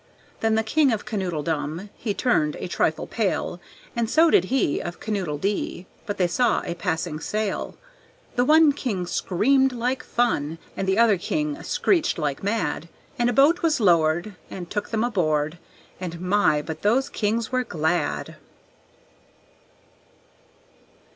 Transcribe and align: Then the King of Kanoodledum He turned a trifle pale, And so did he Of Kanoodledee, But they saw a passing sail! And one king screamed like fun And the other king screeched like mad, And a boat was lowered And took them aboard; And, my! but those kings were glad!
Then 0.39 0.55
the 0.55 0.63
King 0.63 0.91
of 0.91 1.05
Kanoodledum 1.05 1.91
He 1.95 2.15
turned 2.15 2.55
a 2.55 2.67
trifle 2.67 3.05
pale, 3.05 3.61
And 3.95 4.09
so 4.09 4.31
did 4.31 4.45
he 4.45 4.79
Of 4.79 4.99
Kanoodledee, 4.99 5.85
But 6.07 6.17
they 6.17 6.25
saw 6.25 6.63
a 6.65 6.73
passing 6.73 7.19
sail! 7.19 7.77
And 8.35 8.47
one 8.47 8.71
king 8.71 9.05
screamed 9.05 9.71
like 9.73 10.01
fun 10.03 10.57
And 10.75 10.87
the 10.87 10.97
other 10.97 11.19
king 11.19 11.61
screeched 11.61 12.17
like 12.17 12.41
mad, 12.41 12.89
And 13.19 13.29
a 13.29 13.33
boat 13.33 13.61
was 13.61 13.79
lowered 13.79 14.33
And 14.49 14.71
took 14.71 14.89
them 14.89 15.03
aboard; 15.03 15.59
And, 15.99 16.19
my! 16.19 16.63
but 16.63 16.81
those 16.81 17.07
kings 17.07 17.51
were 17.51 17.63
glad! 17.63 18.37